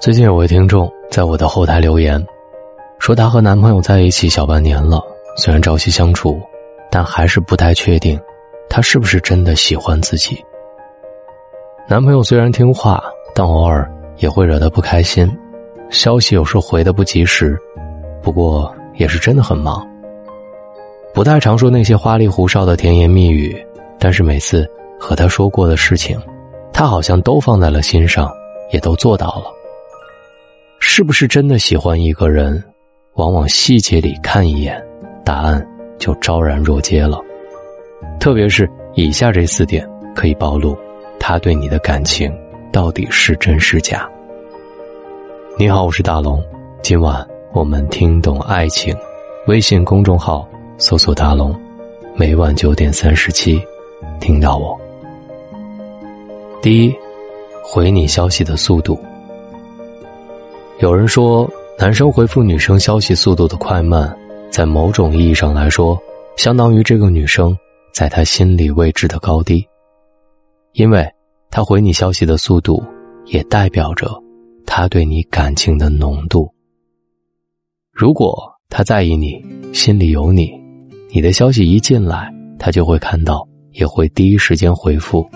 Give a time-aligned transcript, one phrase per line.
[0.00, 2.26] 最近有位听众在我的后台留言，
[2.98, 4.98] 说她和男朋友在一起小半年了，
[5.36, 6.40] 虽然朝夕相处，
[6.90, 8.18] 但还是不太确定，
[8.66, 10.42] 他是不是真的喜欢自己。
[11.86, 13.86] 男朋友虽然听话，但偶尔
[14.16, 15.30] 也会惹她不开心，
[15.90, 17.54] 消息有时回的不及时，
[18.22, 19.86] 不过也是真的很忙，
[21.12, 23.54] 不太常说那些花里胡哨的甜言蜜语，
[23.98, 24.66] 但是每次
[24.98, 26.18] 和他说过的事情，
[26.72, 28.32] 他好像都放在了心上，
[28.70, 29.59] 也都做到了。
[30.82, 32.62] 是不是真的喜欢一个人，
[33.14, 34.82] 往往细节里看一眼，
[35.24, 35.64] 答案
[35.98, 37.20] 就昭然若揭了。
[38.18, 40.76] 特别是以下这四点，可以暴露
[41.18, 42.34] 他对你的感情
[42.72, 44.08] 到底是真是假。
[45.58, 46.42] 你好，我是大龙，
[46.82, 48.96] 今晚我们听懂爱情。
[49.46, 51.54] 微信公众号搜索“大龙”，
[52.16, 53.62] 每晚九点三十七，
[54.18, 54.78] 听到我。
[56.62, 56.94] 第一，
[57.62, 58.98] 回你消息的速度。
[60.80, 61.46] 有人说，
[61.78, 64.16] 男生回复女生消息速度的快慢，
[64.50, 66.00] 在某种意义上来说，
[66.38, 67.54] 相当于这个女生
[67.92, 69.62] 在他心里位置的高低。
[70.72, 71.06] 因为
[71.50, 72.82] 他回你消息的速度，
[73.26, 74.08] 也代表着
[74.64, 76.50] 他对你感情的浓度。
[77.92, 78.34] 如果
[78.70, 79.44] 他在意你，
[79.74, 80.50] 心里有你，
[81.10, 85.28] 你的消息一进来，他就会看到，也会第一时间回复。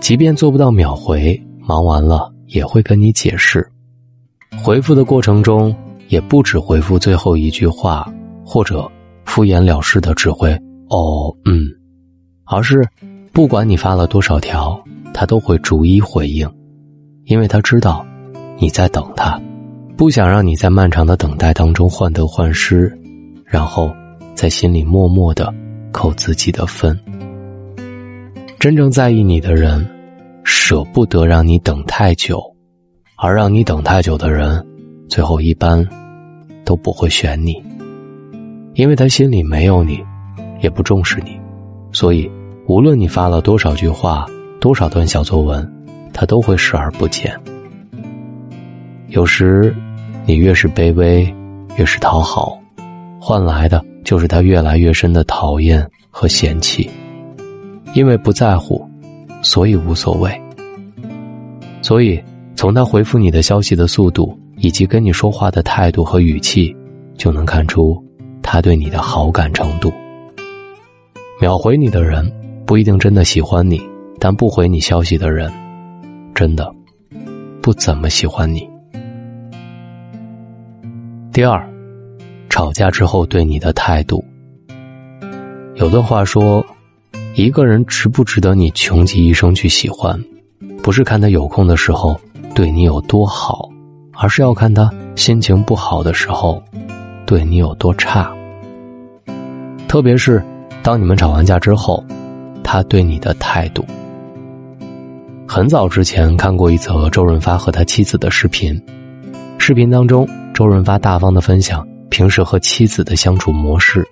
[0.00, 3.70] 即便做不到秒回，忙完了也会跟你解释。
[4.62, 5.74] 回复的过程中，
[6.08, 8.10] 也不止回复最后一句话，
[8.44, 8.90] 或者
[9.24, 10.50] 敷衍了事的只会
[10.88, 11.66] “哦，嗯”，
[12.46, 12.86] 而是
[13.32, 14.82] 不管你发了多少条，
[15.12, 16.50] 他都会逐一回应，
[17.26, 18.04] 因为他知道
[18.58, 19.40] 你在等他，
[19.96, 22.90] 不想让你在漫长的等待当中患得患失，
[23.44, 23.94] 然后
[24.34, 25.52] 在心里默默的
[25.92, 26.98] 扣自己的分。
[28.58, 29.86] 真正在意你的人，
[30.42, 32.53] 舍不得让你等太久。
[33.16, 34.64] 而让你等太久的人，
[35.08, 35.86] 最后一般
[36.64, 37.54] 都不会选你，
[38.74, 40.04] 因为他心里没有你，
[40.60, 41.38] 也不重视你，
[41.92, 42.28] 所以
[42.66, 44.26] 无论你发了多少句话、
[44.60, 45.72] 多少段小作文，
[46.12, 47.32] 他都会视而不见。
[49.08, 49.74] 有时，
[50.26, 51.32] 你越是卑微，
[51.76, 52.58] 越是讨好，
[53.20, 56.90] 换来的就是他越来越深的讨厌和嫌弃。
[57.94, 58.84] 因为不在乎，
[59.40, 60.42] 所以无所谓，
[61.80, 62.20] 所以。
[62.56, 66.74] 从他回复你的消息的速度，以及跟你说话的态度和语气，
[67.16, 68.02] 就能看出
[68.42, 69.92] 他对你的好感程度。
[71.40, 72.30] 秒回你的人
[72.64, 73.82] 不一定真的喜欢你，
[74.20, 75.52] 但不回你消息的人，
[76.34, 76.72] 真的
[77.60, 78.66] 不怎么喜欢你。
[81.32, 81.68] 第二，
[82.48, 84.24] 吵架之后对你的态度。
[85.74, 86.64] 有段话说，
[87.34, 90.18] 一个人值不值得你穷极一生去喜欢，
[90.82, 92.18] 不是看他有空的时候。
[92.54, 93.68] 对你有多好，
[94.12, 96.62] 而是要看他心情不好的时候，
[97.26, 98.32] 对你有多差。
[99.88, 100.42] 特别是
[100.82, 102.02] 当你们吵完架之后，
[102.62, 103.84] 他对你的态度。
[105.48, 108.80] 很早之前看过一则周润发和他妻子的视频，
[109.58, 114.06] 视频当中，周润发大方的分享平时和妻子的相处模式。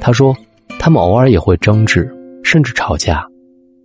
[0.00, 0.36] 他说，
[0.78, 2.10] 他们偶尔也会争执，
[2.44, 3.26] 甚至吵架，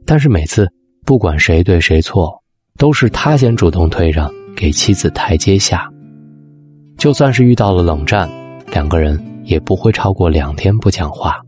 [0.05, 0.69] 但是每次
[1.05, 2.41] 不管谁对谁错。
[2.77, 5.89] 都是他先主动退让，给妻子台阶下。
[6.97, 8.29] 就算是遇到了冷战，
[8.71, 11.39] 两个人也不会超过两天不讲话，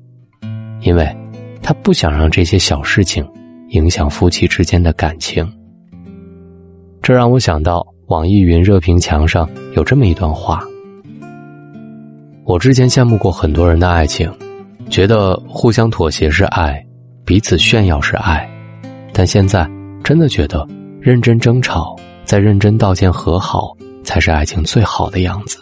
[0.81, 1.13] 因为
[1.61, 3.27] 他不想让这些小事情
[3.71, 5.45] 影响夫妻之间的感情。
[7.01, 10.63] 这让我想到网易云热评墙上有这么一段话：
[12.45, 14.31] 我之前羡慕过很多人的爱情，
[14.89, 16.81] 觉得互相妥协是爱，
[17.25, 18.49] 彼此炫耀是爱，
[19.11, 19.69] 但现在
[20.05, 20.65] 真的觉得。
[21.07, 21.95] 认真争吵，
[22.25, 23.73] 再认真道歉和好，
[24.03, 25.57] 才是爱情最好的样子。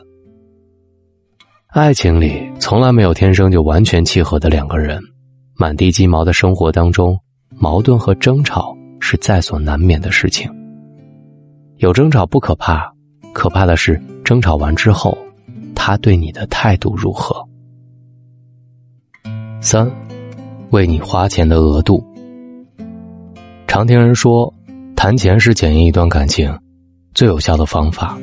[1.67, 4.99] 爱情里从来没有天生就完全契合的两个人，
[5.55, 7.15] 满地鸡毛的生活当中，
[7.59, 10.49] 矛盾和争吵是在所难免的事情。
[11.77, 12.91] 有争吵不可怕，
[13.31, 15.15] 可怕的是争吵完之后，
[15.75, 17.47] 他对你的态度如何。
[19.61, 19.87] 三，
[20.71, 22.03] 为你花钱的额度。
[23.67, 24.51] 常听人说。
[25.05, 26.51] 谈钱是检验一段感情
[27.13, 28.17] 最有效的方法，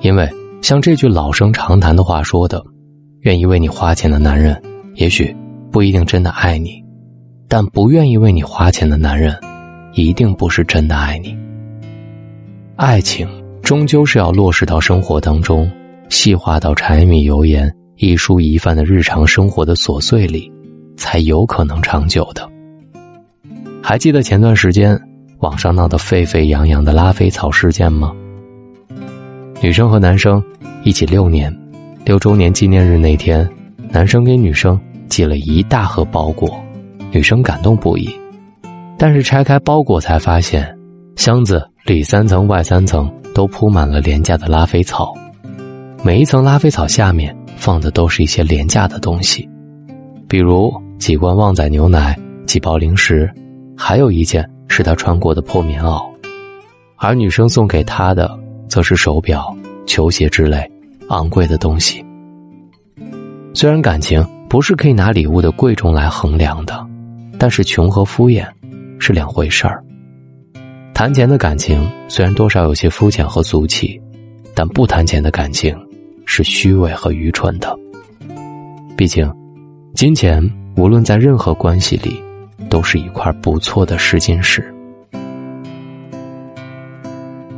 [0.00, 0.28] 因为
[0.60, 2.60] 像这句老生常谈的话说的
[3.22, 4.60] ：“愿意为你花钱的男人，
[4.96, 5.32] 也许
[5.70, 6.70] 不一定真的爱你；
[7.46, 9.32] 但不愿意为你花钱的男人，
[9.92, 11.38] 一定不是真的爱你。”
[12.74, 13.28] 爱情
[13.62, 15.70] 终究是要落实到生活当中，
[16.08, 20.50] 细化到柴米油盐、一蔬一饭的日常生活的琐碎里，
[20.96, 22.44] 才有可能长久的。
[23.80, 25.00] 还记得前段时间？
[25.40, 28.12] 网上闹得沸沸扬扬的拉菲草事件吗？
[29.60, 30.42] 女生和男生
[30.82, 31.56] 一起六年，
[32.04, 33.48] 六周年纪念日那天，
[33.88, 36.60] 男生给女生寄了一大盒包裹，
[37.12, 38.10] 女生感动不已。
[38.98, 40.76] 但是拆开包裹才发现，
[41.14, 45.14] 箱子里三层外三层都铺满了廉价的拉菲草，
[46.02, 49.48] 每一层拉菲草下面放的都是一些廉价的东西，
[50.28, 53.32] 比如几罐旺仔牛奶、几包零食，
[53.76, 56.06] 还有一件是他穿过的破棉袄，
[56.96, 58.38] 而女生送给他的。
[58.68, 59.56] 则是手表、
[59.86, 60.70] 球鞋之类
[61.08, 62.04] 昂贵的东西。
[63.54, 66.86] 虽然感情不是可以拿礼物的贵重来衡量的，
[67.38, 68.46] 但是穷和敷衍
[68.98, 69.82] 是两回事儿。
[70.92, 73.98] 谈钱的感情虽然多少有些肤浅和俗气，
[74.54, 75.74] 但不谈钱的感情
[76.26, 77.74] 是虚伪和愚蠢的。
[78.98, 79.32] 毕竟，
[79.94, 82.22] 金钱无论在任何关系里，
[82.68, 84.62] 都是一块不错的试金石。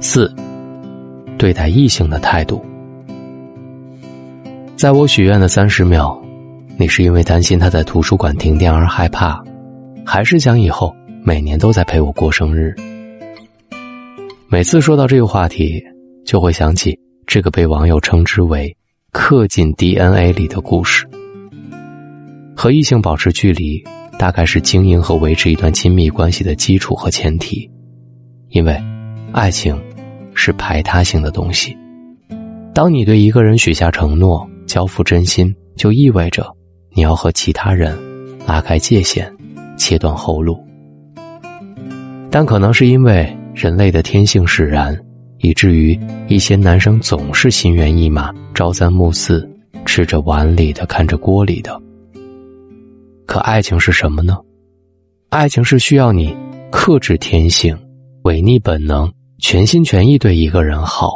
[0.00, 0.32] 四。
[1.38, 2.62] 对待异性的态度，
[4.76, 6.22] 在我许愿的三十秒，
[6.76, 9.42] 你是因为担心他在图书馆停电而害怕，
[10.04, 10.94] 还是想以后
[11.24, 12.74] 每年都在陪我过生日？
[14.48, 15.82] 每次说到这个话题，
[16.26, 16.94] 就会想起
[17.26, 18.76] 这个被网友称之为
[19.10, 21.08] “刻进 DNA 里的故事”。
[22.54, 23.82] 和异性保持距离，
[24.20, 27.66] 大概是经营和维持一段亲密关系的基础和前提，
[28.50, 28.78] 因为
[29.32, 29.74] 爱情。
[30.32, 31.76] 是排他性的东西。
[32.72, 36.46] 当你对一个人许下承诺、交付真心，就意味着
[36.94, 37.98] 你要和其他人
[38.46, 39.30] 拉开界限、
[39.76, 40.58] 切断后路。
[42.30, 44.98] 但可能是因为人类的天性使然，
[45.40, 49.46] 以至于一些男生总是心猿意马、朝三暮四，
[49.84, 51.78] 吃着碗里的，看着锅里的。
[53.30, 54.36] 可爱情是什么呢？
[55.28, 56.36] 爱情是需要你
[56.72, 57.78] 克制天性、
[58.24, 59.08] 违逆本能。
[59.38, 61.12] 全心全意对一个人好，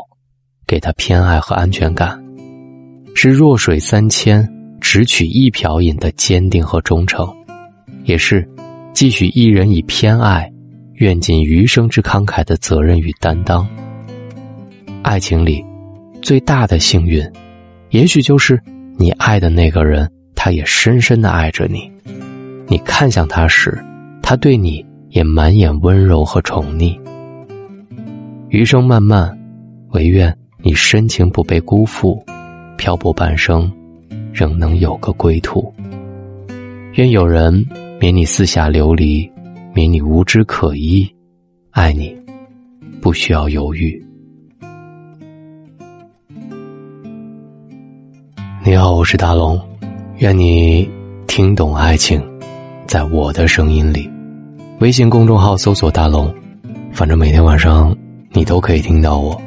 [0.65, 2.25] 给他偏爱和安全感，
[3.17, 4.49] 是弱水三千
[4.81, 7.27] 只取一瓢饮的坚定和忠诚，
[8.05, 8.49] 也是
[8.93, 10.49] 继续一人以偏爱，
[10.95, 13.67] 愿尽余生之慷慨的责任与担当。
[15.03, 15.65] 爱情里
[16.23, 17.29] 最大的幸运，
[17.91, 18.63] 也许就是
[18.99, 20.09] 你爱的那个人，
[20.45, 21.91] 他也深深的爱着你。
[22.67, 23.83] 你看向他时，
[24.23, 27.01] 他对你也满眼温柔和宠溺。
[28.51, 29.35] 余生漫漫，
[29.93, 32.23] 唯愿你深情不被辜负，
[32.77, 33.73] 漂泊半生，
[34.35, 35.73] 仍能有个归途。
[36.93, 37.65] 愿有人
[37.99, 39.27] 免你四下流离，
[39.73, 41.11] 免你无枝可依，
[41.71, 42.15] 爱你
[43.01, 43.99] 不需要犹豫。
[48.63, 49.59] 你好，我是大龙，
[50.19, 50.89] 愿你
[51.27, 52.23] 听懂爱情，
[52.87, 54.09] 在我的声音里。
[54.79, 56.33] 微信公众号搜索“大龙”，
[56.93, 57.95] 反正每天晚上。
[58.37, 59.41] 你都可以听到我，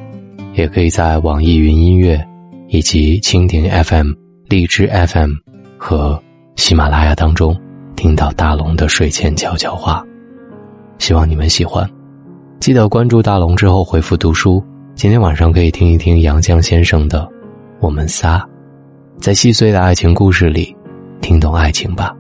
[0.54, 2.26] 也可以在网易云音乐、
[2.70, 4.12] 以及蜻蜓 FM、
[4.48, 5.32] 荔枝 FM
[5.78, 6.18] 和
[6.56, 7.54] 喜马拉雅当中
[7.98, 10.02] 听到大龙的睡前悄悄话。
[11.00, 11.86] 希望你们喜欢，
[12.62, 14.64] 记得关注大龙之后回复读书。
[14.96, 17.20] 今天晚上可以听一听杨绛先生的
[17.82, 18.38] 《我们仨》，
[19.20, 20.76] 在细碎的爱情故事里
[21.22, 22.16] 听懂爱情吧。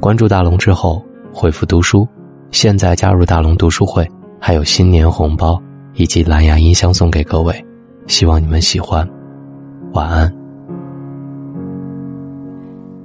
[0.00, 2.06] 关注大龙之后回复读书，
[2.50, 4.06] 现在加入大龙读书会，
[4.40, 5.60] 还有新年红包。
[5.98, 7.64] 以及蓝牙音箱送给各位，
[8.06, 9.08] 希望你们喜欢。
[9.94, 10.30] 晚安。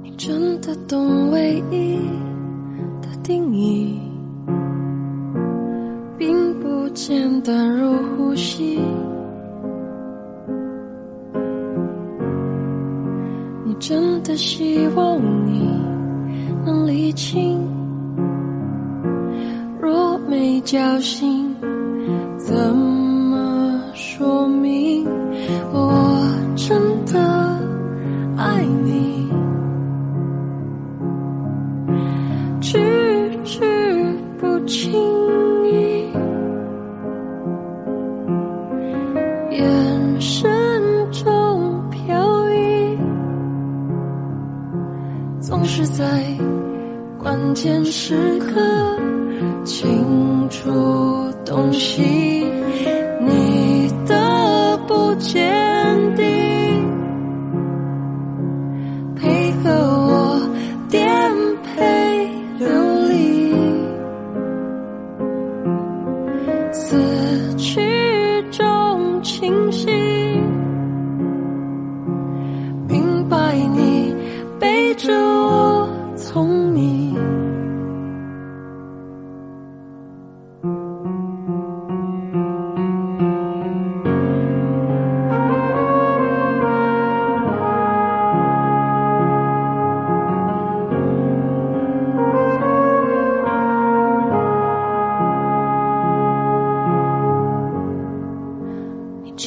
[0.02, 1.98] 你真的懂唯一
[3.00, 3.98] 的定义，
[6.18, 8.78] 并不简单如呼吸。
[13.82, 15.68] 真的希望你
[16.64, 17.58] 能理清，
[19.80, 21.41] 若没交心。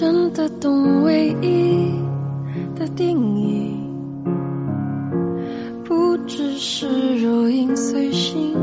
[0.06, 1.92] 真的懂唯一
[2.76, 3.76] 的定义，
[5.84, 8.56] 不只是如影随形。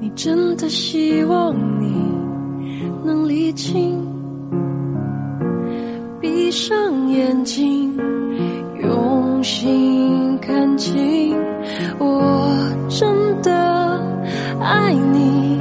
[0.00, 1.92] 你真的希望你
[3.04, 4.00] 能理清，
[6.20, 7.92] 闭上眼睛，
[8.80, 11.36] 用心看清，
[11.98, 12.56] 我
[12.88, 13.52] 真的
[14.60, 15.60] 爱你。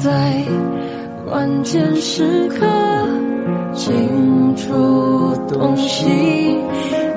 [0.00, 0.44] 在
[1.24, 2.66] 关键时刻
[3.74, 7.07] 清楚东西。